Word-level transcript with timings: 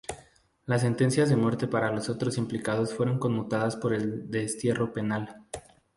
Las 0.65 0.81
sentencias 0.81 1.29
de 1.29 1.35
muerte 1.35 1.67
para 1.67 1.91
los 1.91 2.09
otros 2.09 2.39
implicados 2.39 2.91
fueron 2.91 3.19
conmutadas 3.19 3.75
por 3.75 3.93
el 3.93 4.31
destierro 4.31 4.91
penal. 4.93 5.43